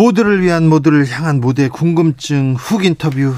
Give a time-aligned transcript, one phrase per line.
[0.00, 3.34] 모두를 위한 모두를 향한 모두의 궁금증 훅 인터뷰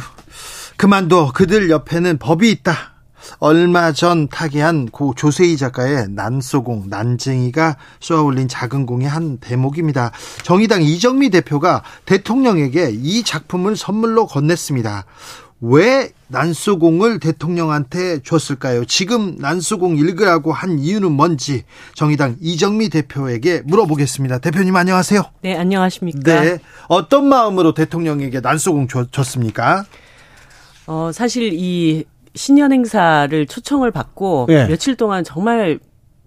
[0.76, 2.92] 그만둬 그들 옆에는 법이 있다.
[3.40, 10.12] 얼마 전 타계한 고 조세희 작가의 난소공, 난쟁이가 쏘아올린 작은 공의 한 대목입니다.
[10.44, 15.02] 정의당 이정미 대표가 대통령에게 이 작품을 선물로 건넸습니다.
[15.64, 18.84] 왜 난소공을 대통령한테 줬을까요?
[18.84, 21.62] 지금 난소공 읽으라고 한 이유는 뭔지
[21.94, 24.38] 정의당 이정미 대표에게 물어보겠습니다.
[24.38, 25.22] 대표님 안녕하세요.
[25.42, 26.40] 네, 안녕하십니까?
[26.40, 26.58] 네.
[26.88, 29.84] 어떤 마음으로 대통령에게 난소공 줬습니까?
[30.88, 32.04] 어, 사실 이
[32.34, 34.66] 신년 행사를 초청을 받고 네.
[34.66, 35.78] 며칠 동안 정말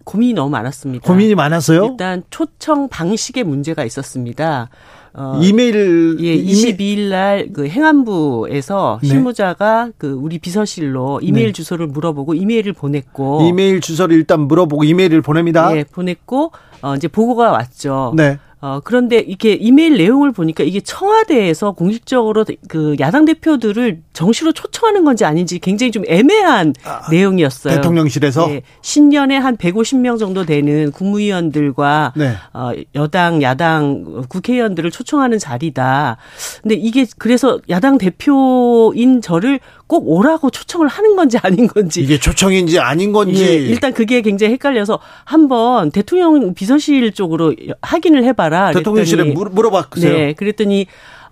[0.06, 1.06] 고민이 너무 많았습니다.
[1.06, 1.88] 고민이 많았어요?
[1.92, 4.70] 일단 초청 방식에 문제가 있었습니다.
[5.18, 9.08] 어, 이메일 예, 22일 날 그 행안부에서 네.
[9.08, 11.52] 실무자가 그 우리 비서실로 이메일 네.
[11.54, 15.76] 주소를 물어보고 이메일을 보냈고 이메일 주소를 일단 물어보고 이메일을 보냅니다.
[15.78, 18.14] 예, 보냈고 어 이제 보고가 왔죠.
[18.16, 18.38] 네.
[18.66, 25.24] 어, 그런데 이게 이메일 내용을 보니까 이게 청와대에서 공식적으로 그 야당 대표들을 정시로 초청하는 건지
[25.24, 27.76] 아닌지 굉장히 좀 애매한 아, 내용이었어요.
[27.76, 32.34] 대통령실에서 네, 신년에 한 150명 정도 되는 국무위원들과 네.
[32.54, 36.18] 어, 여당, 야당 국회의원들을 초청하는 자리다.
[36.64, 42.80] 근데 이게 그래서 야당 대표인 저를 꼭 오라고 초청을 하는 건지 아닌 건지 이게 초청인지
[42.80, 48.72] 아닌 건지 예, 일단 그게 굉장히 헷갈려서 한번 대통령 비서실 쪽으로 확인을 해봐라.
[48.72, 50.12] 대통령실에 물어봤어요.
[50.12, 50.88] 네, 그랬더니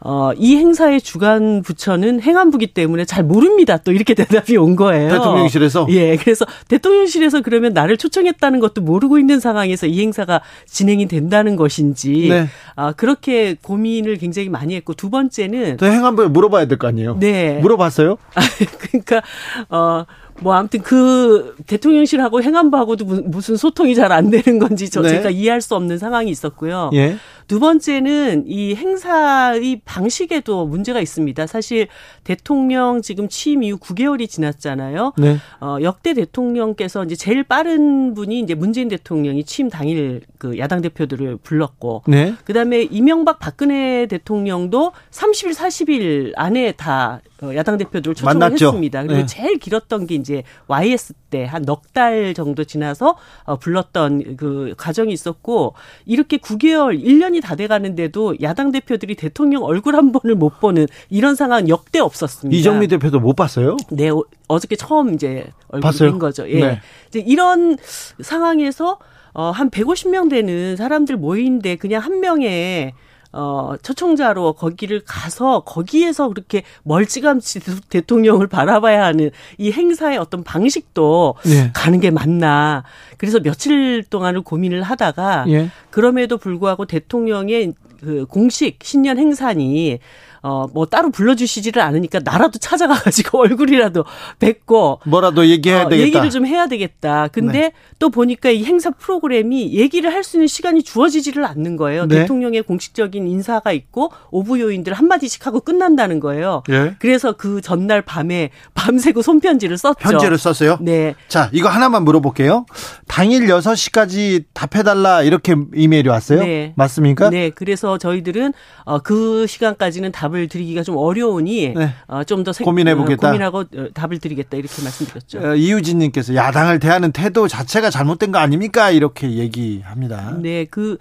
[0.05, 3.77] 어, 이 행사의 주간 부처는 행안부기 때문에 잘 모릅니다.
[3.77, 5.09] 또 이렇게 대답이 온 거예요.
[5.11, 5.87] 대통령실에서?
[5.91, 6.17] 예.
[6.17, 12.27] 그래서 대통령실에서 그러면 나를 초청했다는 것도 모르고 있는 상황에서 이 행사가 진행이 된다는 것인지.
[12.29, 12.47] 네.
[12.75, 15.77] 아, 그렇게 고민을 굉장히 많이 했고 두 번째는.
[15.77, 17.17] 또 행안부에 물어봐야 될 거 아니에요?
[17.19, 17.59] 네.
[17.61, 18.17] 물어봤어요?
[18.79, 19.21] 그러니까,
[19.69, 20.05] 어,
[20.41, 25.09] 뭐 아무튼 그 대통령실하고 행안부하고도 무슨 소통이 잘 안 되는 건지 저 네.
[25.09, 26.89] 제가 이해할 수 없는 상황이 있었고요.
[26.93, 27.15] 예.
[27.47, 31.47] 두 번째는 이 행사의 방식에도 문제가 있습니다.
[31.47, 31.87] 사실
[32.23, 35.13] 대통령 지금 취임 이후 9개월이 지났잖아요.
[35.17, 35.37] 네.
[35.59, 41.37] 어, 역대 대통령께서 이제 제일 빠른 분이 이제 문재인 대통령이 취임 당일 그 야당 대표들을
[41.37, 42.33] 불렀고, 네.
[42.45, 48.67] 그다음에 이명박 박근혜 대통령도 30일, 40일 안에 다 어, 야당 대표들을 초청을 만났죠.
[48.67, 49.01] 했습니다.
[49.03, 49.25] 그리고 네.
[49.25, 55.11] 제일 길었던 게 이제 YS 때 한 넉 달 정도 지나서 어, 불렀던 그 과정이
[55.13, 55.73] 있었고
[56.05, 61.67] 이렇게 9개월, 1년이 다 돼가는데도 야당 대표들이 대통령 얼굴 한 번을 못 보는 이런 상황
[61.67, 62.57] 역대 없었습니다.
[62.57, 63.75] 이정미 대표도 못 봤어요?
[63.91, 64.09] 네,
[64.47, 66.49] 어저께 처음 이제 얼굴 본 거죠.
[66.49, 66.59] 예.
[66.59, 66.81] 네.
[67.09, 67.77] 이제 이런
[68.21, 68.97] 상황에서
[69.33, 72.93] 어, 한 150명 되는 사람들 모이는데 그냥 한 명의
[73.33, 81.71] 어, 초청자로 거기를 가서 거기에서 그렇게 멀찌감치 대통령을 바라봐야 하는 이 행사의 어떤 방식도 예.
[81.73, 82.83] 가는 게 맞나.
[83.17, 85.69] 그래서 며칠 동안을 고민을 하다가 예.
[85.89, 89.99] 그럼에도 불구하고 대통령의 그 공식 신년 행사니
[90.43, 94.03] 어, 뭐 따로 불러주시지를 않으니까 나라도 찾아가가지고 얼굴이라도
[94.39, 94.99] 뵙고.
[95.05, 96.05] 뭐라도 얘기해야 어, 되겠다.
[96.05, 97.29] 얘기를 좀 해야 되겠다.
[97.29, 97.71] 근데 네.
[97.97, 102.05] 또 보니까 이 행사 프로그램이 얘기를 할 수 있는 시간이 주어지지를 않는 거예요.
[102.05, 102.19] 네.
[102.19, 106.63] 대통령의 공식적인 인사가 있고 오부 요인들 한마디씩 하고 끝난다는 거예요.
[106.67, 106.95] 네.
[106.99, 109.95] 그래서 그 전날 밤에 밤새고 손편지를 썼죠.
[109.99, 110.77] 편지를 썼어요?
[110.81, 111.15] 네.
[111.27, 112.65] 자, 이거 하나만 물어볼게요.
[113.07, 116.39] 당일 6시까지 답해달라 이렇게 이메일이 왔어요?
[116.39, 116.73] 네.
[116.75, 117.29] 맞습니까?
[117.29, 117.49] 네.
[117.49, 118.53] 그래서 저희들은
[118.85, 121.93] 어, 그 시간까지는 답 답을 드리기가 좀 어려우니 네.
[122.07, 123.27] 어, 좀더 고민해 보겠다.
[123.27, 125.39] 어, 고민하고 어, 답을 드리겠다 이렇게 말씀드렸죠.
[125.39, 128.89] 어, 이유진님께서 야당을 대하는 태도 자체가 잘못된 거 아닙니까?
[128.89, 130.37] 이렇게 얘기합니다.
[130.41, 130.97] 네, 그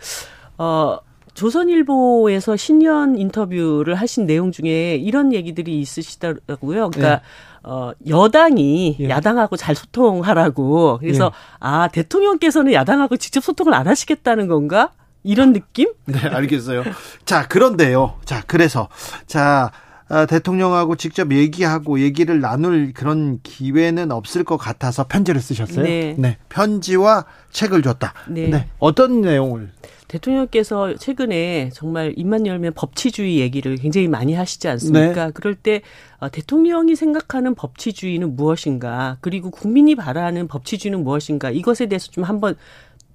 [0.59, 0.99] 어.
[1.35, 6.91] 조선일보에서 신년 인터뷰를 하신 내용 중에 이런 얘기들이 있으시더라고요.
[6.91, 7.23] 그러니까 네.
[7.63, 9.09] 어, 여당이 예.
[9.09, 10.99] 야당하고 잘 소통하라고.
[11.01, 11.57] 그래서 예.
[11.59, 14.91] 아, 대통령께서는 야당하고 직접 소통을 안 하시겠다는 건가?
[15.23, 15.93] 이런 느낌?
[16.07, 16.85] 네, 알겠어요.
[17.25, 18.19] 자, 그런데요.
[18.25, 18.89] 자, 그래서
[19.27, 19.71] 자,
[20.09, 25.85] 아, 대통령하고 직접 얘기하고 얘기를 나눌 그런 기회는 없을 것 같아서 편지를 쓰셨어요.
[25.85, 26.15] 네.
[26.19, 28.13] 네 편지와 책을 줬다.
[28.29, 28.49] 네.
[28.49, 28.69] 네.
[28.79, 29.71] 어떤 내용을?
[30.09, 35.27] 대통령께서 최근에 정말 입만 열면 법치주의 얘기를 굉장히 많이 하시지 않습니까?
[35.27, 35.31] 네.
[35.33, 35.81] 그럴 때
[36.19, 39.17] 어, 대통령이 생각하는 법치주의는 무엇인가?
[39.23, 41.51] 그리고 국민이 바라는 법치주의는 무엇인가?
[41.51, 42.57] 이것에 대해서 좀 한번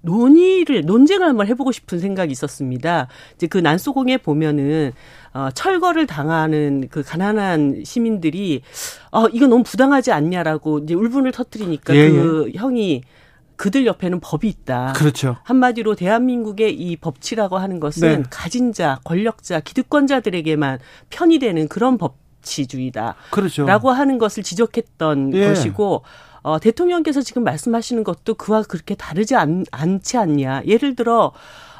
[0.01, 3.07] 논의를 논쟁을 한번 해보고 싶은 생각이 있었습니다.
[3.35, 4.93] 이제 그 난소공에 보면은
[5.33, 8.61] 어, 철거를 당하는 그 가난한 시민들이
[9.11, 13.03] 어 이거 너무 부당하지 않냐라고 이제 울분을 터뜨리니까 예, 그 형이
[13.57, 14.93] 그들 옆에는 법이 있다.
[14.95, 15.37] 그렇죠.
[15.43, 18.23] 한마디로 대한민국의 이 법치라고 하는 것은 네.
[18.29, 20.79] 가진 자, 권력자, 기득권자들에게만
[21.09, 23.15] 편이 되는 그런 법치주의다.
[23.31, 23.65] 그렇죠.
[23.65, 25.47] 라고 하는 것을 지적했던 예.
[25.47, 26.03] 것이고
[26.47, 30.61] 어, 대통령께서 지금 말씀하시는 것도 그와 그렇게 다르지 않, 않지 않냐.
[30.65, 31.33] 예를 들어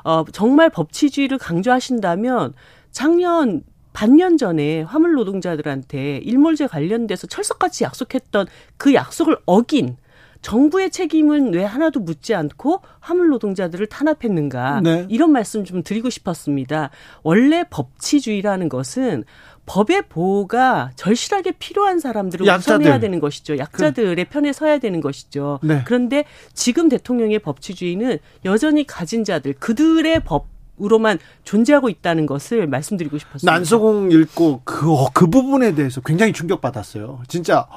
[0.04, 2.54] 어, 정말 법치주의를 강조하신다면
[2.92, 9.96] 작년 반년 전에 화물 노동자들한테 일몰제 관련돼서 철석같이 약속했던 그 약속을 어긴
[10.42, 15.06] 정부의 책임은 왜 하나도 묻지 않고 화물 노동자들을 탄압했는가 네.
[15.10, 16.90] 이런 말씀 좀 드리고 싶었습니다.
[17.24, 19.24] 원래 법치주의라는 것은
[19.68, 22.80] 법의 보호가 절실하게 필요한 사람들을 약자들.
[22.80, 23.58] 우선해야 되는 것이죠.
[23.58, 25.60] 약자들의 편에 서야 되는 것이죠.
[25.62, 25.84] 네.
[25.86, 26.24] 그런데
[26.54, 30.48] 지금 대통령의 법치주의는 여전히 가진 자들 그들의 법
[30.80, 33.52] 으로만 존재하고 있다는 것을 말씀드리고 싶었습니다.
[33.52, 37.24] 난소공 읽고 그, 어, 그 부분에 대해서 굉장히 충격받았어요.
[37.28, 37.68] 진짜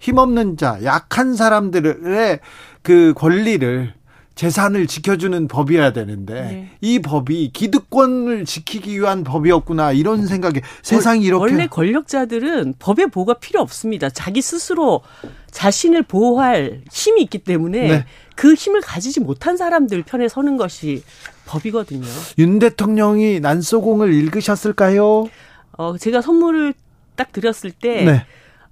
[0.00, 2.40] 힘없는 자, 약한 사람들의
[2.82, 3.94] 그 권리를
[4.34, 6.70] 재산을 지켜주는 법이어야 되는데 네.
[6.80, 13.60] 이 법이 기득권을 지키기 위한 법이었구나 이런 생각에 세상이 이렇게 원래 권력자들은 법의 보호가 필요
[13.60, 14.08] 없습니다.
[14.08, 15.02] 자기 스스로
[15.50, 18.06] 자신을 보호할 힘이 있기 때문에 네.
[18.34, 21.02] 그 힘을 가지지 못한 사람들 편에 서는 것이
[21.46, 22.06] 법이거든요.
[22.38, 25.28] 윤 대통령이 난소공을 읽으셨을까요?
[25.76, 26.72] 어, 제가 선물을
[27.16, 28.24] 딱 드렸을 때 네.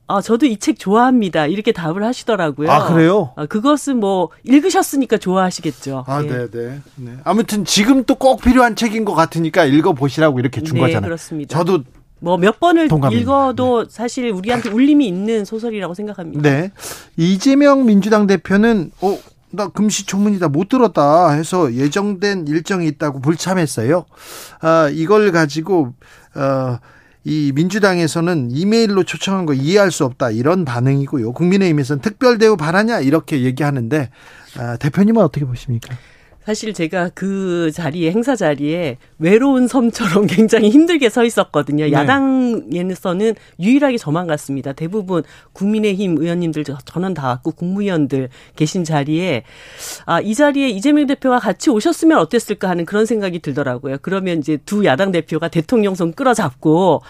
[0.08, 1.46] 아, 저도 이 책 좋아합니다.
[1.46, 2.70] 이렇게 답을 하시더라고요.
[2.70, 3.31] 아, 그래요?
[3.37, 6.05] 어, 그것은 뭐 읽으셨으니까 좋아하시겠죠.
[6.06, 6.26] 아, 예.
[6.28, 7.12] 네, 네, 네.
[7.25, 11.02] 아무튼 지금 또 꼭 필요한 책인 것 같으니까 읽어보시라고 이렇게 준 네, 거잖아요.
[11.08, 11.56] 그렇습니다.
[11.56, 11.84] 저도
[12.20, 13.22] 뭐몇 번을 동감입니다.
[13.22, 16.43] 읽어도 사실 우리한테 울림이 있는 소설이라고 생각합니다.
[16.43, 16.72] 네.
[17.16, 19.16] 이재명 민주당 대표는 어,
[19.50, 24.04] 나 금시초문이다 못 들었다 해서 예정된 일정이 있다고 불참했어요.
[24.61, 25.93] 아, 이걸 가지고
[26.34, 26.78] 어,
[27.28, 31.32] 이 민주당에서는 이메일로 초청한 거 이해할 수 없다 이런 반응이고요.
[31.32, 34.08] 국민의힘에서는 특별 대우 바라냐 이렇게 얘기하는데
[34.56, 35.94] 아, 대표님은 어떻게 보십니까?
[36.48, 41.84] 사실 제가 그 자리에 행사 자리에 외로운 섬처럼 굉장히 힘들게 서 있었거든요.
[41.84, 41.92] 네.
[41.92, 44.72] 야당에서는 유일하게 저만 갔습니다.
[44.72, 49.42] 대부분 국민의힘 의원님들 저- 저는 다 왔고 국무위원들 계신 자리에
[50.06, 53.98] 아, 이 자리에 이재명 대표가 같이 오셨으면 어땠을까 하는 그런 생각이 들더라고요.
[54.00, 57.02] 그러면 이제 두 야당 대표가 대통령 손 끌어잡고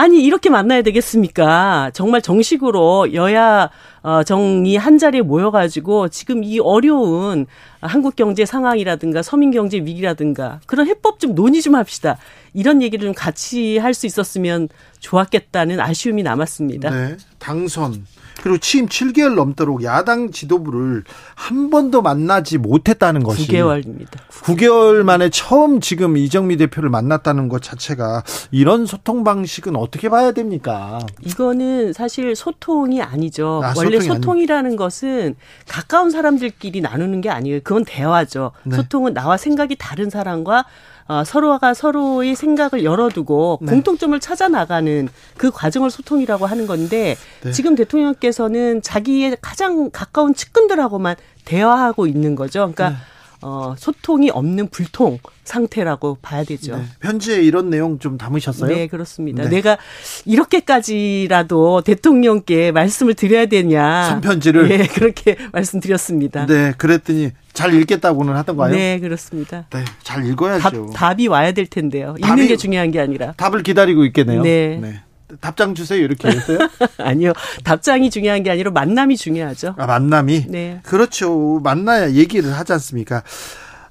[0.00, 1.90] 아니 이렇게 만나야 되겠습니까?
[1.92, 3.68] 정말 정식으로 여야
[4.02, 7.44] 어, 정이 한 자리에 모여가지고 지금 이 어려운
[7.82, 12.16] 한국 경제 상황이라든가 서민 경제 위기라든가 그런 해법 좀 논의 좀 합시다.
[12.54, 14.70] 이런 얘기를 좀 같이 할 수 있었으면
[15.00, 16.88] 좋았겠다는 아쉬움이 남았습니다.
[16.88, 17.16] 네.
[17.38, 18.06] 당선
[18.42, 21.04] 그리고 취임 7개월 넘도록 야당 지도부를
[21.34, 24.18] 한 번도 만나지 못했다는 것이 9개월입니다.
[24.42, 31.00] 9개월 만에 처음 지금 이정미 대표를 만났다는 것 자체가 이런 소통 방식은 어떻게 봐야 됩니까?
[31.24, 33.60] 이거는 사실 소통이 아니죠.
[33.62, 35.36] 아, 원래 소통이 소통이라는 것은
[35.68, 37.60] 가까운 사람들끼리 나누는 게 아니에요.
[37.62, 38.52] 그건 대화죠.
[38.64, 38.76] 네.
[38.76, 40.64] 소통은 나와 생각이 다른 사람과
[41.10, 43.72] 어, 서로가 서로의 생각을 열어두고 네.
[43.72, 47.50] 공통점을 찾아 나가는 그 과정을 소통이라고 하는 건데 네.
[47.50, 52.60] 지금 대통령께서는 자기의 가장 가까운 측근들하고만 대화하고 있는 거죠.
[52.60, 52.96] 그러니까 네.
[53.42, 56.76] 어, 소통이 없는 불통 상태라고 봐야 되죠.
[56.76, 56.84] 네.
[57.00, 58.72] 편지에 이런 내용 좀 담으셨어요?
[58.72, 59.42] 네, 그렇습니다.
[59.42, 59.48] 네.
[59.48, 59.78] 내가
[60.26, 64.10] 이렇게까지라도 대통령께 말씀을 드려야 되냐.
[64.10, 64.68] 손편지를?
[64.68, 66.46] 네, 그렇게 말씀드렸습니다.
[66.46, 68.72] 네, 그랬더니 잘 읽겠다고는 하던가요?
[68.74, 69.66] 네, 그렇습니다.
[69.70, 70.90] 네, 잘 답, 읽어야죠.
[70.94, 72.14] 답 이 와야 될 텐데요.
[72.18, 73.32] 읽는 답이- 게 중요한 게 아니라.
[73.36, 74.42] 답을 기다리고 있겠네요.
[74.42, 75.00] 네.
[75.40, 76.00] 답장 주세요.
[76.02, 76.58] 이렇게 했어요?
[76.98, 77.32] 아니요.
[77.62, 79.74] 답장이 중요한 게 아니라 만남이 중요하죠.
[79.78, 80.46] 아, 만남이?
[80.48, 80.80] 네.
[80.82, 81.60] 그렇죠.
[81.62, 83.22] 만나야 얘기를 하지 않습니까?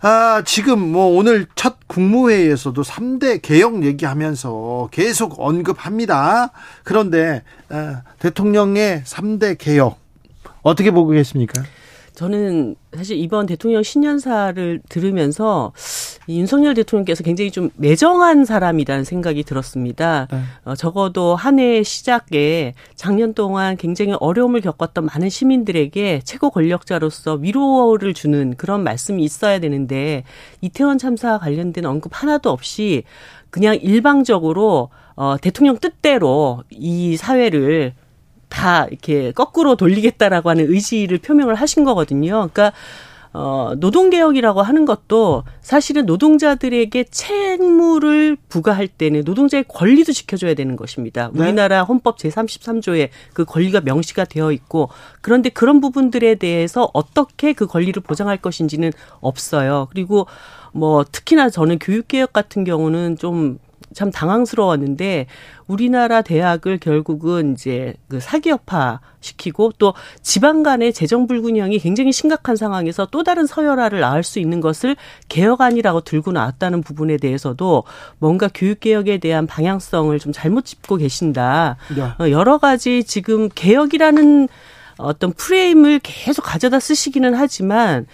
[0.02, 6.52] 아, 지금 뭐 오늘 첫 국무회의에서도 3대 개혁 얘기하면서 계속 언급합니다.
[6.84, 9.98] 그런데, 아, 대통령의 3대 개혁,
[10.62, 11.64] 어떻게 보고 계십니까?
[12.20, 15.72] 저는 사실 이번 대통령 신년사를 들으면서
[16.28, 20.28] 이 윤석열 대통령께서 굉장히 좀 매정한 사람이라는 생각이 들었습니다.
[20.30, 20.40] 네.
[20.66, 28.54] 어, 적어도 한해 시작에 작년 동안 굉장히 어려움을 겪었던 많은 시민들에게 최고 권력자로서 위로를 주는
[28.58, 30.26] 그런 말씀이 있어야 되는데
[30.60, 33.04] 이태원 참사와 관련된 언급 하나도 없이
[33.50, 37.94] 그냥 일방적으로 어, 대통령 뜻대로 이 사회를
[38.50, 42.50] 다 이렇게 거꾸로 돌리겠다라고 하는 의지를 표명을 하신 거거든요.
[42.52, 42.74] 그러니까
[43.32, 51.30] 어, 노동개혁이라고 하는 것도 사실은 노동자들에게 채무를 부과할 때는 노동자의 권리도 지켜줘야 되는 것입니다.
[51.34, 51.44] 네.
[51.44, 54.90] 우리나라 헌법 제33조에 그 권리가 명시가 되어 있고
[55.22, 58.92] 그런데 그런 부분들에 대해서 어떻게 그 권리를 보장할 것인지는
[59.22, 59.88] 없어요.
[59.92, 60.26] 그리고
[60.72, 63.60] 뭐 특히나 저는 교육개혁 같은 경우는 좀
[63.94, 65.28] 참 당황스러웠는데
[65.68, 73.08] 우리나라 대학을 결국은 이제 그 사기업화 시키고 또 지방 간의 재정 불균형이 굉장히 심각한 상황에서
[73.12, 74.96] 또 다른 서열화를 낳을 수 있는 것을
[75.28, 77.84] 개혁안이라고 들고 나왔다는 부분에 대해서도
[78.20, 81.78] 뭔가 교육 개혁에 대한 방향성을 좀 잘못 짚고 계신다.
[81.96, 82.32] 네.
[82.32, 84.48] 여러 가지 지금 개혁이라는
[84.98, 88.06] 어떤 프레임을 계속 가져다 쓰시기는 하지만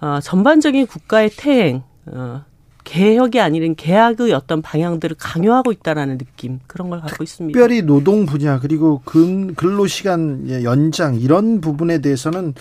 [0.00, 2.44] 어, 전반적인 국가의 태행 어,
[2.84, 7.58] 개혁이 아니른 계약의 어떤 방향들을 강요하고 있다라는 느낌 그런 걸 갖고 있습니다.
[7.58, 12.54] 특별히 노동 분야 그리고 근로 시간 연장 이런 부분에 대해서는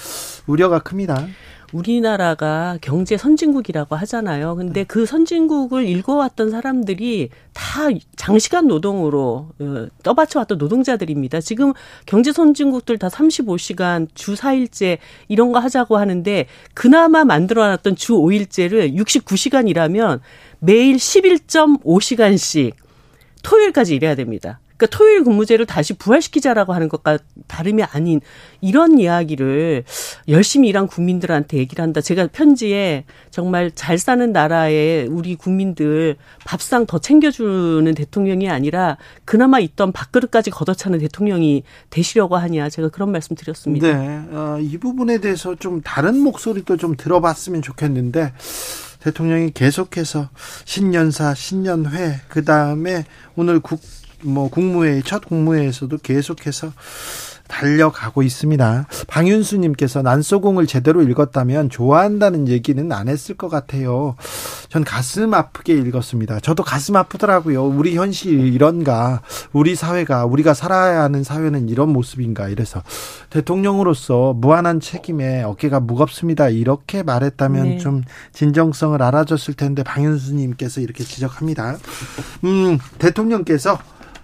[0.48, 1.28] 우려가 큽니다.
[1.74, 4.56] 우리나라가 경제 선진국이라고 하잖아요.
[4.56, 4.84] 근데 네.
[4.86, 11.42] 그 선진국을 읽어왔던 사람들이 다 장시간 노동으로 어, 떠받쳐왔던 노동자들입니다.
[11.42, 11.74] 지금
[12.06, 20.20] 경제 선진국들 다 35시간 주 4일제 이런 거 하자고 하는데 그나마 만들어놨던 주 5일제를 69시간이라면
[20.60, 22.74] 매일 11.5시간씩
[23.44, 24.60] 토요일까지 일해야 됩니다.
[24.78, 28.22] 그러니까 토요일 근무제를 다시 부활시키자라고 하는 것과 다름이 아닌
[28.62, 29.84] 이런 이야기를
[30.28, 32.02] 열심히 일한 국민들한테 얘기를 한다.
[32.02, 36.16] 제가 편지에 정말 잘 사는 나라에 우리 국민들
[36.46, 42.70] 밥상 더 챙겨주는 대통령이 아니라 그나마 있던 밥그릇까지 걷어차는 대통령이 되시려고 하냐.
[42.70, 43.88] 제가 그런 말씀 드렸습니다.
[43.88, 44.22] 네.
[44.32, 48.34] 어, 이 부분에 대해서 좀 다른 목소리도 좀 들어봤으면 좋겠는데
[49.02, 50.30] 대통령이 계속해서
[50.66, 53.04] 신년사, 신년회, 그 다음에
[53.36, 53.82] 오늘 국,
[54.24, 56.72] 뭐 국무회의 첫 국무회에서도 계속해서
[57.48, 58.88] 달려가고 있습니다.
[59.08, 64.16] 방윤수님께서 난소공을 제대로 읽었다면 좋아한다는 얘기는 안 했을 것 같아요.
[64.70, 66.40] 전 가슴 아프게 읽었습니다.
[66.40, 67.64] 저도 가슴 아프더라고요.
[67.66, 72.82] 우리 현실이 이런가, 우리 사회가 우리가 살아야 하는 사회는 이런 모습인가 이래서
[73.30, 76.50] 대통령으로서 무한한 책임에 어깨가 무겁습니다.
[76.50, 77.78] 이렇게 말했다면 네.
[77.78, 81.78] 좀 진정성을 알아줬을 텐데 방윤수님께서 이렇게 지적합니다.
[82.46, 83.78] 음, 대통령께서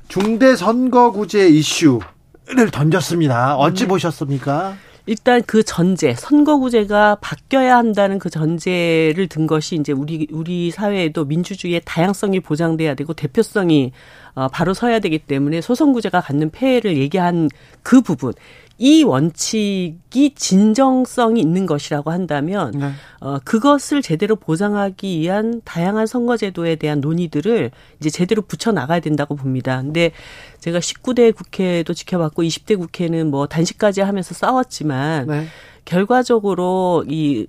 [0.09, 3.55] 중대 선거구제 이슈를 던졌습니다.
[3.57, 3.87] 어찌 네.
[3.87, 4.75] 보셨습니까?
[5.05, 11.81] 일단 그 전제 선거구제가 바뀌어야 한다는 그 전제를 든 것이 이제 우리 우리 사회에도 민주주의의
[11.85, 13.91] 다양성이 보장돼야 되고 대표성이
[14.33, 17.49] 어, 바로 서야 되기 때문에 소선구제가 갖는 폐해를 얘기한
[17.83, 18.33] 그 부분
[18.81, 22.91] 이 원칙이 진정성이 있는 것이라고 한다면 네.
[23.19, 29.81] 어 그것을 제대로 보장하기 위한 다양한 선거제도에 대한 논의들을 이제 제대로 붙여 나가야 된다고 봅니다.
[29.81, 30.11] 근데
[30.59, 35.47] 제가 19대 국회도 지켜봤고 20대 국회는 뭐 단식까지 하면서 싸웠지만 네.
[35.83, 37.47] 결과적으로 이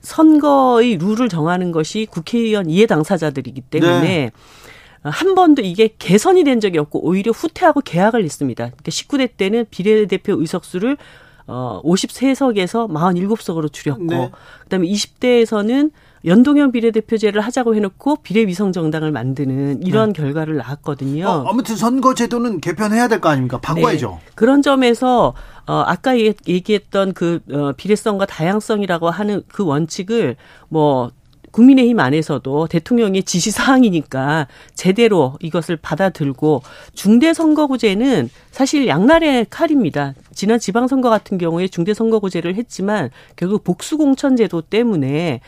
[0.00, 4.30] 선거의 룰을 정하는 것이 국회의원 이해 당사자들이기 때문에 네.
[5.02, 8.64] 한 번도 이게 개선이 된 적이 없고 오히려 후퇴하고 개학을 했습니다.
[8.66, 10.96] 그러니까 19대 때는 비례대표 의석수를
[11.48, 14.30] 어 53석에서 47석으로 줄였고 네.
[14.62, 15.90] 그다음에 20대에서는
[16.24, 20.22] 연동형 비례대표제를 하자고 해놓고 비례위성 정당을 만드는 이런 네.
[20.22, 21.26] 결과를 낳았거든요.
[21.26, 23.58] 어, 아무튼 선거제도는 개편해야 될 거 아닙니까?
[23.58, 24.20] 바꿔야죠.
[24.24, 24.30] 네.
[24.36, 25.34] 그런 점에서
[25.66, 30.36] 어 아까 얘기했던 그 어, 비례성과 다양성이라고 하는 그 원칙을
[30.68, 31.10] 뭐
[31.52, 36.62] 국민의힘 안에서도 대통령의 지시 사항이니까 제대로 이것을 받아들고
[36.94, 40.14] 중대선거구제는 사실 양날의 칼입니다.
[40.34, 45.40] 지난 지방선거 같은 경우에 중대선거구제를 했지만 결국 복수공천제도 때문에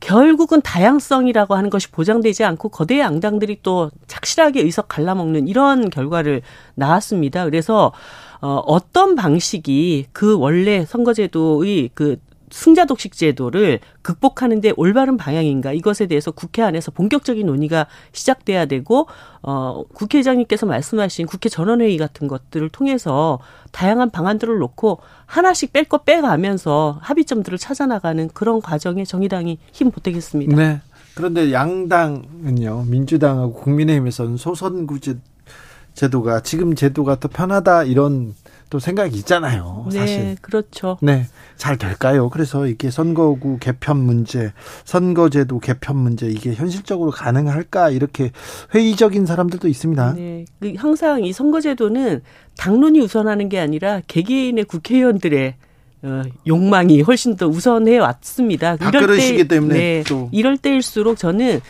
[0.00, 6.42] 결국은 다양성이라고 하는 것이 보장되지 않고 거대 양당들이 또 착실하게 의석 갈라먹는 이런 결과를
[6.76, 7.44] 낳았습니다.
[7.44, 7.92] 그래서
[8.40, 12.18] 어, 어떤 방식이 그 원래 선거제도의 그
[12.50, 19.06] 승자 독식 제도를 극복하는 데 올바른 방향인가 이것에 대해서 국회 안에서 본격적인 논의가 시작돼야 되고
[19.42, 23.38] 어 국회의장님께서 말씀하신 국회 전원회의 같은 것들을 통해서
[23.72, 30.56] 다양한 방안들을 놓고 하나씩 뺄 거 빼가면서 합의점들을 찾아 나가는 그런 과정에 정의당이 힘 보태겠습니다.
[30.56, 30.80] 네.
[31.14, 35.18] 그런데 양당은요 민주당하고 국민의힘에서는 소선구제
[35.94, 38.34] 제도가 지금 제도가 더 편하다 이런
[38.70, 39.86] 또 생각이 있잖아요.
[39.90, 40.16] 네, 사실.
[40.18, 40.98] 네, 그렇죠.
[41.00, 42.28] 네, 잘 될까요?
[42.28, 44.52] 그래서 이게 선거구 개편 문제,
[44.84, 48.30] 선거제도 개편 문제 이게 현실적으로 가능할까 이렇게
[48.74, 50.14] 회의적인 사람들도 있습니다.
[50.14, 52.22] 네, 그 항상 이 선거제도는
[52.56, 55.54] 당론이 우선하는 게 아니라 개개인의 국회의원들의
[56.02, 58.76] 어, 욕망이 훨씬 더 우선해 왔습니다.
[58.76, 60.28] 이럴 때, 때문에 네, 또.
[60.32, 61.60] 이럴 때일수록 저는 어,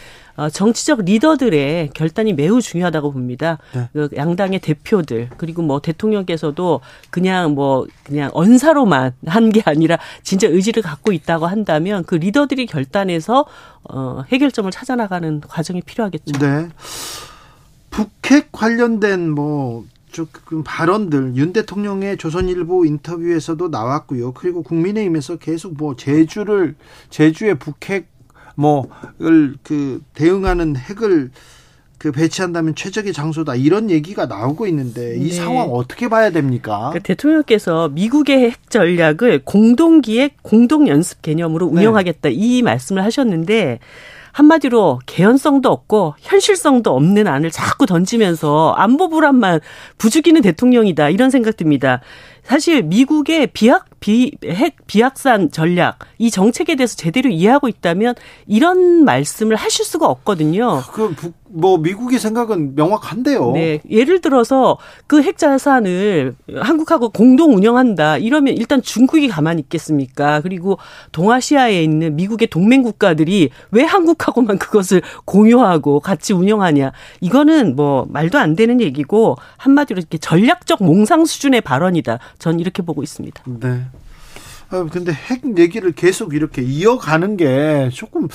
[0.52, 3.58] 정치적 리더들의 결단이 매우 중요하다고 봅니다.
[3.74, 3.88] 네.
[3.92, 6.80] 그 양당의 대표들 그리고 뭐 대통령께서도
[7.10, 13.46] 그냥 뭐 그냥 언사로만 한 게 아니라 진짜 의지를 갖고 있다고 한다면 그 리더들이 결단해서
[13.84, 16.38] 어, 해결점을 찾아나가는 과정이 필요하겠죠.
[16.38, 16.68] 네.
[17.90, 24.32] 북핵 관련된 뭐 조금 발언들 윤 대통령의 조선일보 인터뷰에서도 나왔고요.
[24.32, 26.74] 그리고 국민의힘에서 계속 뭐 제주를
[27.10, 28.06] 제주의 북핵
[28.58, 31.30] 뭐을 그 대응하는 핵을
[31.96, 35.34] 그 배치한다면 최적의 장소다 이런 얘기가 나오고 있는데 이 네.
[35.34, 36.90] 상황 어떻게 봐야 됩니까?
[36.92, 41.80] 그 대통령께서 미국의 핵 전략을 공동 기획 공동 연습 개념으로 네.
[41.80, 43.80] 운영하겠다 이 말씀을 하셨는데
[44.32, 49.58] 한마디로 개연성도 없고 현실성도 없는 안을 자꾸 던지면서 안보 불안만
[49.98, 52.00] 부추기는 대통령이다 이런 생각 듭니다.
[52.48, 58.14] 사실 미국의 비핵 비, 핵 비확산 전략 이 정책에 대해서 제대로 이해하고 있다면
[58.46, 60.82] 이런 말씀을 하실 수가 없거든요.
[60.92, 63.52] 그뭐 미국의 생각은 명확한데요.
[63.52, 63.80] 네.
[63.90, 68.16] 예를 들어서 그 핵 자산을 한국하고 공동 운영한다.
[68.18, 70.40] 이러면 일단 중국이 가만히 있겠습니까?
[70.40, 70.78] 그리고
[71.12, 76.92] 동아시아에 있는 미국의 동맹 국가들이 왜 한국하고만 그것을 공유하고 같이 운영하냐.
[77.20, 82.18] 이거는 뭐 말도 안 되는 얘기고 한마디로 이렇게 전략적 몽상 수준의 발언이다.
[82.38, 83.42] 전 이렇게 보고 있습니다.
[83.60, 83.82] 네.
[84.70, 88.28] 아, 근데 핵 얘기를 계속 이렇게 이어가는 게 조금,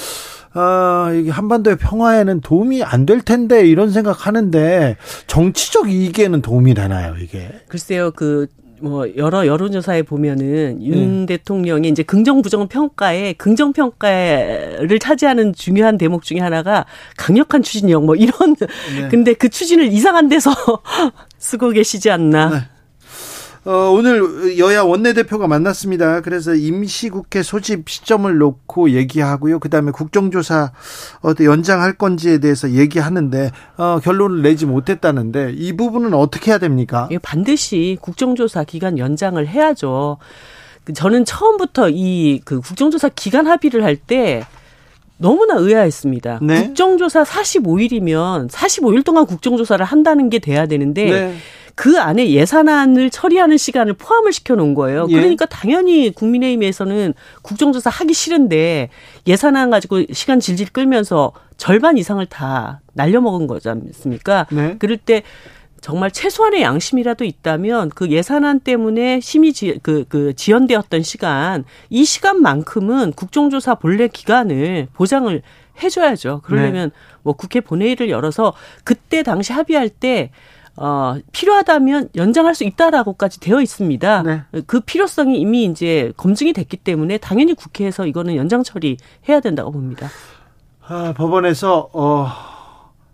[0.54, 7.16] 아, 이게 한반도의 평화에는 도움이 안 될 텐데, 이런 생각 하는데, 정치적 이익에는 도움이 되나요,
[7.22, 7.52] 이게?
[7.68, 8.48] 글쎄요, 그,
[8.82, 11.38] 뭐, 여러 여론조사에 보면은 윤 네.
[11.38, 18.16] 대통령의 이제 긍정, 부정 평가에 긍정 평가를 차지하는 중요한 대목 중에 하나가 강력한 추진력 뭐
[18.16, 18.56] 이런.
[18.56, 19.08] 네.
[19.10, 20.52] 근데 그 추진을 이상한 데서
[21.38, 22.50] 쓰고 계시지 않나.
[22.50, 22.58] 네.
[23.66, 26.20] 어, 오늘 여야 원내대표가 만났습니다.
[26.22, 29.60] 그래서 임시국회 소집 시점을 놓고 얘기하고요.
[29.60, 30.74] 그 다음에 국정조사
[31.22, 37.08] 어떻게 연장할 건지에 대해서 얘기하는데, 어, 결론을 내지 못했다는데, 이 부분은 어떻게 해야 됩니까?
[37.10, 40.18] 이거 반드시 국정조사 기간 연장을 해야죠.
[40.84, 44.46] 그 저는 처음부터 이 그 국정조사 기간 합의를 할때
[45.18, 46.40] 너무나 의아했습니다.
[46.42, 46.66] 네.
[46.66, 51.36] 국정조사 45일이면 45일 동안 국정조사를 한다는 게 돼야 되는데 네.
[51.76, 55.08] 그 안에 예산안을 처리하는 시간을 포함을 시켜 놓은 거예요.
[55.10, 55.16] 예.
[55.16, 58.90] 그러니까 당연히 국민의힘에서는 국정조사 하기 싫은데
[59.26, 64.46] 예산안 가지고 시간 질질 끌면서 절반 이상을 다 날려먹은 거지 않습니까?
[64.52, 64.76] 네.
[64.78, 65.24] 그럴 때
[65.82, 73.12] 정말 최소한의 양심이라도 있다면 그 예산안 때문에 심의 지, 그, 그 지연되었던 시간, 이 시간만큼은
[73.12, 75.42] 국정조사 본래 기간을 보장을
[75.84, 76.42] 해줘야죠.
[76.46, 78.54] 그러려면 뭐 국회 본회의를 열어서
[78.86, 80.32] 그때 당시 합의할 때
[80.76, 84.24] 어, 필요하다면 연장할 수 있다라고까지 되어 있습니다.
[84.24, 84.62] 네.
[84.66, 90.10] 그 필요성이 이미 이제 검증이 됐기 때문에 당연히 국회에서 이거는 연장 처리해야 된다고 봅니다.
[90.86, 92.28] 아, 법원에서 어,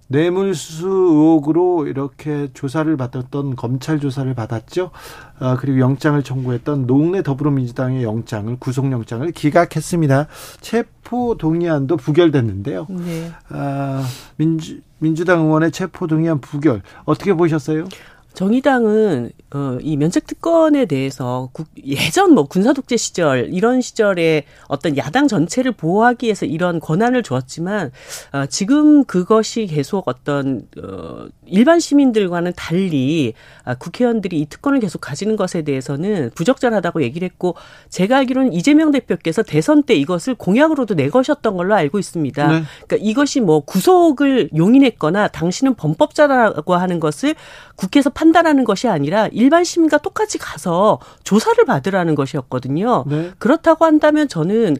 [0.07, 4.89] 뇌물수수 의혹으로 이렇게 조사를 받았던 검찰 조사를 받았죠.
[5.37, 10.27] 아, 그리고 영장을 청구했던 노웅래 더불어민주당의 영장을 구속영장을 기각했습니다.
[10.61, 12.87] 체포 동의안도 부결됐는데요.
[12.89, 13.31] 네.
[13.49, 14.03] 아,
[14.37, 17.85] 민주 민주당 의원의 체포 동의안 부결 어떻게 보셨어요?
[18.33, 24.95] 정의당은 어, 이 면책 특권에 대해서 국, 예전 뭐 군사 독재 시절 이런 시절에 어떤
[24.95, 27.91] 야당 전체를 보호하기 위해서 이런 권한을 주었지만
[28.31, 35.35] 어, 지금 그것이 계속 어떤 어, 일반 시민들과는 달리 아, 국회의원들이 이 특권을 계속 가지는
[35.35, 37.55] 것에 대해서는 부적절하다고 얘기를 했고
[37.89, 42.47] 제가 알기로는 이재명 대표께서 대선 때 이것을 공약으로도 내거셨던 걸로 알고 있습니다.
[42.47, 42.63] 네.
[42.87, 47.33] 그러니까 이것이 뭐 구속을 용인했거나 당신은 범법자라고 하는 것을
[47.75, 53.05] 국회에서 판단하는 것이 아니라 일반 시민과 똑같이 가서 조사를 받으라는 것이었거든요.
[53.07, 53.31] 네.
[53.37, 54.75] 그렇다고 한다면 저는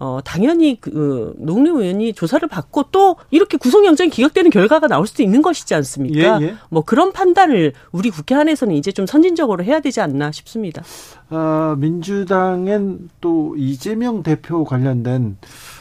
[0.00, 5.40] 어 당연히 그 농림 의원이 조사를 받고 또 이렇게 구속영장이 기각되는 결과가 나올 수도 있는
[5.42, 6.40] 것이지 않습니까?
[6.40, 6.54] 예, 예.
[6.70, 10.82] 뭐 그런 판단을 우리 국회 안에서는 이제 좀 선진적으로 해야 되지 않나 싶습니다.
[11.28, 15.36] 아, 민주당엔 또 이재명 대표 관련된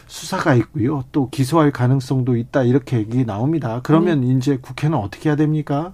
[0.05, 1.05] 수사가 있고요.
[1.13, 3.79] 또 기소할 가능성도 있다 이렇게 얘기 나옵니다.
[3.83, 5.93] 그러면 이제 국회는 어떻게 해야 됩니까?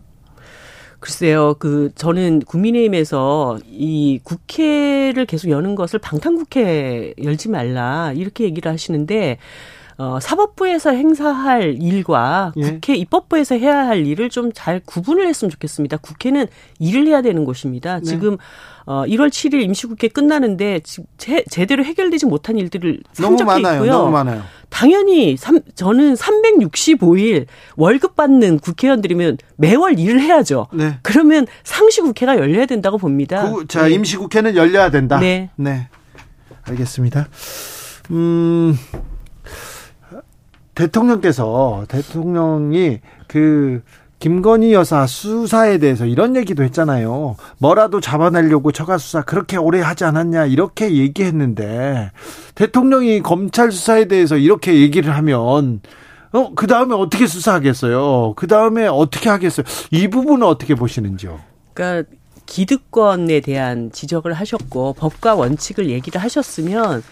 [1.00, 9.38] 글쎄요, 그, 저는 국민의힘에서 이 국회를 계속 여는 것을 방탄국회 열지 말라, 이렇게 얘기를 하시는데,
[9.98, 12.64] 어, 사법부에서 행사할 일과 예.
[12.64, 15.98] 국회 입법부에서 해야 할 일을 좀 잘 구분을 했으면 좋겠습니다.
[15.98, 16.48] 국회는
[16.80, 18.00] 일을 해야 되는 곳입니다.
[18.00, 18.04] 네.
[18.06, 18.36] 지금,
[18.86, 23.60] 어, 1월 7일 임시국회 끝나는데, 지- 제, 제대로 해결되지 못한 일들을 너무 산적해.
[23.76, 23.92] 있고요.
[23.92, 24.42] 너무 많아요.
[24.76, 27.46] 당연히 삼, 저는 365일
[27.78, 30.68] 월급 받는 국회의원들이면 매월 일을 해야죠.
[30.74, 30.98] 네.
[31.02, 33.50] 그러면 상시 국회가 열려야 된다고 봅니다.
[33.50, 33.92] 구- 자, 네.
[33.94, 35.18] 임시 국회는 열려야 된다.
[35.18, 35.50] 네.
[35.56, 35.88] 네.
[36.64, 37.30] 알겠습니다.
[38.12, 38.78] 음,
[40.76, 43.82] 대통령께서 대통령이 그
[44.20, 47.36] 김건희 여사 수사에 대해서 이런 얘기도 했잖아요.
[47.58, 52.12] 뭐라도 잡아내려고 처가 수사 그렇게 오래 하지 않았냐 이렇게 얘기했는데
[52.56, 55.82] 대통령이 검찰 수사에 대해서 이렇게 얘기를 하면
[56.32, 58.34] 어, 그 다음에 어떻게 수사하겠어요?
[58.36, 59.66] 그 다음에 어떻게 하겠어요?
[59.92, 61.40] 이 부분은 어떻게 보시는지요?
[61.74, 62.10] 그러니까
[62.46, 67.04] 기득권에 대한 지적을 하셨고 법과 원칙을 얘기를 하셨으면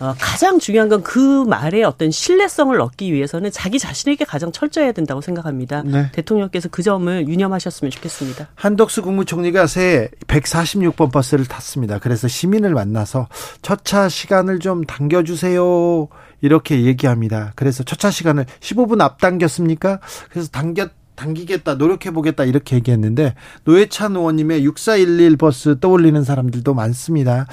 [0.00, 5.20] 어, 가장 중요한 건 그 말의 어떤 신뢰성을 얻기 위해서는 자기 자신에게 가장 철저해야 된다고
[5.20, 5.82] 생각합니다.
[5.84, 6.10] 네.
[6.12, 8.48] 대통령께서 그 점을 유념하셨으면 좋겠습니다.
[8.56, 12.00] 한덕수 국무총리가 새 146번 버스를 탔습니다.
[12.00, 13.28] 그래서 시민을 만나서
[13.62, 16.08] 첫차 시간을 좀 당겨주세요.
[16.40, 17.52] 이렇게 얘기합니다.
[17.54, 20.00] 그래서 첫차 시간을 15분 앞당겼습니까?
[20.30, 27.46] 그래서 당겼 당기겠다, 노력해보겠다, 이렇게 얘기했는데, 노회찬 의원님의 6411 버스 떠올리는 사람들도 많습니다.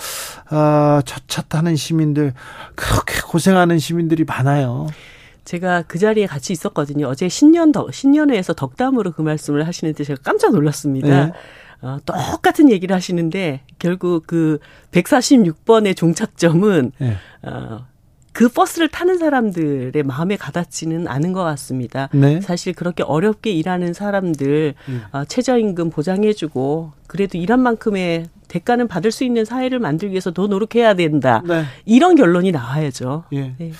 [0.49, 2.33] 아, 첫차 타는 시민들,
[2.75, 4.87] 그렇게 고생하는 시민들이 많아요.
[5.45, 7.07] 제가 그 자리에 같이 있었거든요.
[7.07, 11.25] 어제 신년 덕, 신년회에서 덕담으로 그 말씀을 하시는데 제가 깜짝 놀랐습니다.
[11.25, 11.31] 네.
[11.81, 14.59] 어, 똑같은 얘기를 하시는데, 결국 그
[14.91, 17.17] 146번의 종착점은, 네.
[17.41, 17.85] 어,
[18.33, 22.09] 그 버스를 타는 사람들의 마음에 가닿지는 않은 것 같습니다.
[22.11, 22.41] 네.
[22.41, 25.03] 사실 그렇게 어렵게 일하는 사람들 음.
[25.11, 30.95] 어, 최저임금 보장해주고 그래도 일한 만큼의 대가는 받을 수 있는 사회를 만들기 위해서 더 노력해야
[30.95, 31.41] 된다.
[31.47, 31.63] 네.
[31.85, 33.25] 이런 결론이 나와야죠.
[33.33, 33.53] 예.
[33.57, 33.71] 네.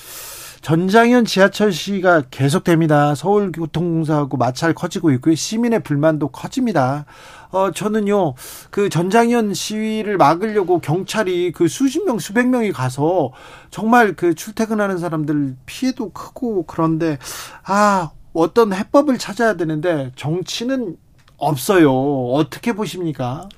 [0.63, 3.15] 전장현 지하철시가 계속됩니다.
[3.15, 5.35] 서울교통공사하고 마찰 커지고 있고요.
[5.35, 7.05] 시민의 불만도 커집니다.
[7.51, 8.33] 어, 저는요,
[8.71, 13.33] 그 전장현 시위를 막으려고 경찰이 그 수십 명, 수백 명이 가서
[13.71, 17.17] 정말 그 출퇴근하는 사람들 피해도 크고 그런데,
[17.65, 20.95] 아, 어떤 해법을 찾아야 되는데 정치는
[21.37, 21.91] 없어요.
[22.31, 23.49] 어떻게 보십니까?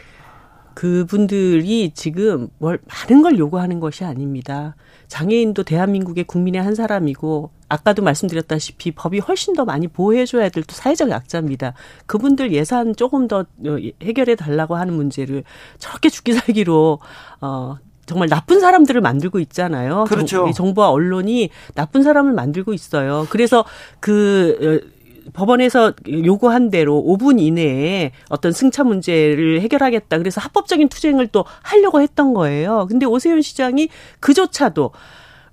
[0.75, 4.75] 그분들이 지금 뭘 많은 걸 요구하는 것이 아닙니다.
[5.07, 11.09] 장애인도 대한민국의 국민의 한 사람이고 아까도 말씀드렸다시피 법이 훨씬 더 많이 보호해줘야 될 또 사회적
[11.09, 11.73] 약자입니다.
[12.05, 15.43] 그분들 예산 조금 더 어, 해결해 달라고 하는 문제를
[15.79, 16.99] 저렇게 죽기 살기로
[17.41, 20.05] 어 정말 나쁜 사람들을 만들고 있잖아요.
[20.07, 20.51] 그렇죠.
[20.53, 23.25] 정부와 언론이 나쁜 사람을 만들고 있어요.
[23.29, 23.65] 그래서
[23.99, 24.94] 그 어,
[25.33, 30.17] 법원에서 요구한 대로 5분 이내에 어떤 승차 문제를 해결하겠다.
[30.17, 32.87] 그래서 합법적인 투쟁을 또 하려고 했던 거예요.
[32.89, 34.91] 근데 오세훈 시장이 그조차도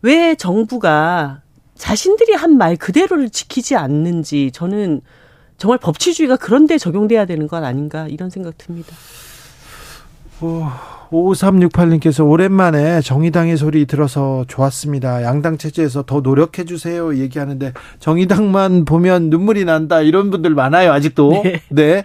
[0.03, 1.43] 왜 정부가
[1.77, 5.01] 자신들이 한 말 그대로를 지키지 않는지 저는
[5.59, 8.95] 정말 법치주의가 그런데 적용돼야 되는 것 아닌가 이런 생각 듭니다.
[10.43, 10.73] 어,
[11.11, 15.23] 5368님께서 오랜만에 정의당의 소리 들어서 좋았습니다.
[15.23, 17.17] 양당 체제에서 더 노력해 주세요.
[17.17, 20.01] 얘기하는데 정의당만 보면 눈물이 난다.
[20.01, 20.93] 이런 분들 많아요.
[20.93, 21.43] 아직도.
[21.45, 21.61] 네.
[21.69, 22.05] 네.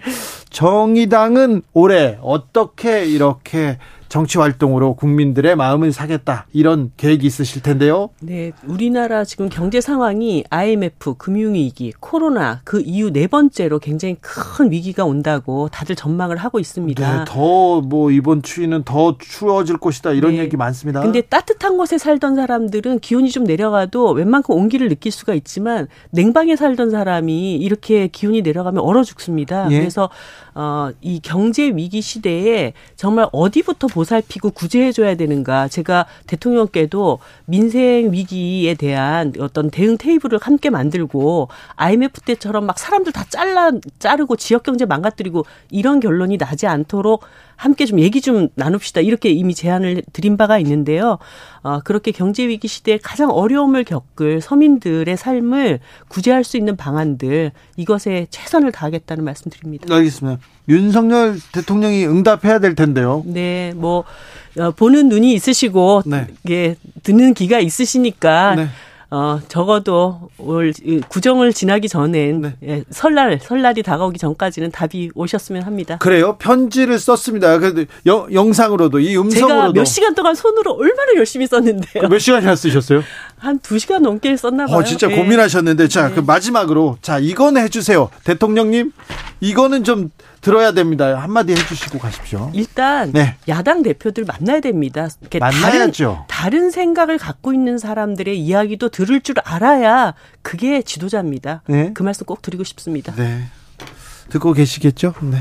[0.50, 8.10] 정의당은 올해 어떻게 이렇게 정치 활동으로 국민들의 마음을 사겠다 이런 계획이 있으실 텐데요.
[8.20, 15.04] 네, 우리나라 지금 경제 상황이 IMF 금융위기, 코로나 그 이후 네 번째로 굉장히 큰 위기가
[15.04, 17.18] 온다고 다들 전망을 하고 있습니다.
[17.18, 20.38] 네, 더뭐 이번 추위는 더 추워질 것이다 이런 네.
[20.38, 21.00] 얘기 많습니다.
[21.00, 26.90] 근데 따뜻한 곳에 살던 사람들은 기온이 좀 내려가도 웬만큼 온기를 느낄 수가 있지만 냉방에 살던
[26.90, 29.70] 사람이 이렇게 기온이 내려가면 얼어 죽습니다.
[29.70, 29.78] 예.
[29.78, 30.08] 그래서
[30.54, 35.66] 어, 이 경제 위기 시대에 정말 어디부터 보살피고 구제해줘야 되는가.
[35.66, 43.24] 제가 대통령께도 민생 위기에 대한 어떤 대응 테이블을 함께 만들고 IMF 때처럼 막 사람들 다
[43.28, 47.24] 잘라, 자르고 지역 경제 망가뜨리고 이런 결론이 나지 않도록
[47.58, 49.00] 함께 좀 얘기 좀 나눕시다.
[49.00, 51.18] 이렇게 이미 제안을 드린 바가 있는데요.
[51.62, 58.28] 어, 그렇게 경제 위기 시대에 가장 어려움을 겪을 서민들의 삶을 구제할 수 있는 방안들 이것에
[58.30, 59.92] 최선을 다하겠다는 말씀드립니다.
[59.92, 60.40] 알겠습니다.
[60.68, 63.24] 윤석열 대통령이 응답해야 될 텐데요.
[63.26, 64.04] 네, 뭐
[64.56, 66.28] 어, 보는 눈이 있으시고 네.
[66.50, 68.68] 예, 듣는 귀가 있으시니까 네.
[69.10, 70.74] 어, 적어도 올
[71.08, 72.56] 구정을 지나기 전엔 네.
[72.62, 75.96] 예, 설날 설날이 다가오기 전까지는 답이 오셨으면 합니다.
[75.98, 76.36] 그래요?
[76.36, 77.58] 편지를 썼습니다.
[77.58, 82.08] 그 영상으로도 이 음성으로도 제가 몇 시간 동안 손으로 얼마나 열심히 썼는데요.
[82.08, 83.02] 몇 시간이나 쓰셨어요?
[83.38, 84.76] 한두 시간 넘게 썼나 봐요.
[84.76, 85.16] 어, 진짜 네.
[85.16, 86.14] 고민하셨는데 자, 네.
[86.14, 88.10] 그 마지막으로 자, 이거는 해 주세요.
[88.24, 88.92] 대통령님.
[89.40, 91.20] 이거는 좀 들어야 됩니다.
[91.20, 92.50] 한마디 해주시고 가십시오.
[92.54, 93.36] 일단 네.
[93.48, 95.08] 야당 대표들 만나야 됩니다.
[95.38, 96.24] 만나야죠.
[96.28, 101.62] 다른, 다른, 생각을 갖고 있는 사람들의 이야기도 들을 줄 알아야 그게 지도자입니다.
[101.66, 101.92] 네.
[101.94, 103.12] 그 말씀 꼭 드리고 싶습니다.
[103.14, 103.44] 네.
[104.30, 105.14] 듣고 계시겠죠?
[105.22, 105.38] 네.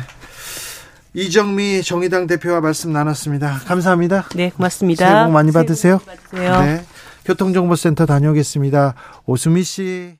[1.13, 3.61] 이정미 정의당 대표와 말씀 나눴습니다.
[3.65, 4.25] 감사합니다.
[4.35, 5.07] 네, 고맙습니다.
[5.07, 5.99] 새해 복 많이 받으세요.
[6.05, 6.61] 새해 복 많이 받으세요.
[6.63, 6.85] 네.
[7.27, 8.95] 교통정보센터 다녀오겠습니다.
[9.25, 10.16] 오수미 씨.